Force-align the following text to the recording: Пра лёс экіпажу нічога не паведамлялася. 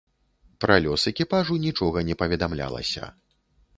Пра 0.63 0.77
лёс 0.85 1.03
экіпажу 1.11 1.57
нічога 1.67 2.05
не 2.07 2.15
паведамлялася. 2.23 3.03